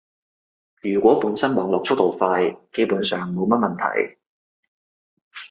[0.81, 4.17] 如果本身網絡速度快，基本上冇乜問題